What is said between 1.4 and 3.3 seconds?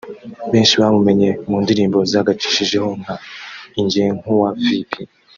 mu ndirimbo zagacishijeho nka